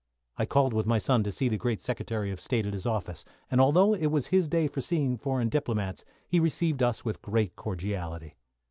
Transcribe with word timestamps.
I 0.37 0.47
called 0.47 0.73
with 0.73 0.87
my 0.87 0.97
son 0.97 1.21
to 1.25 1.31
see 1.31 1.47
the 1.47 1.59
great 1.59 1.79
Secretary 1.79 2.31
of 2.31 2.41
State 2.41 2.65
at 2.65 2.73
his 2.73 2.87
office, 2.87 3.23
and 3.51 3.61
although 3.61 3.93
it 3.93 4.07
was 4.07 4.25
his 4.25 4.47
day 4.47 4.67
for 4.67 4.81
seeing 4.81 5.15
foreign 5.15 5.47
diplomats, 5.49 6.05
he 6.27 6.39
received 6.39 6.81
us 6.81 7.05
with 7.05 7.21
great 7.21 7.55
cordiality. 7.55 8.35